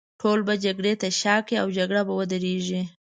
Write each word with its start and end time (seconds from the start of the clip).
ټول 0.21 0.39
به 0.47 0.53
جګړې 0.65 0.93
ته 1.01 1.07
شا 1.19 1.35
کړي، 1.45 1.55
او 1.61 1.67
جګړه 1.77 2.01
به 2.07 2.13
ودرېږي. 2.19 2.81